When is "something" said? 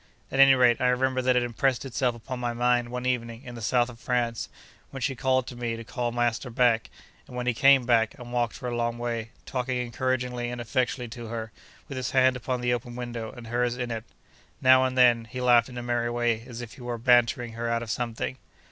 17.91-18.39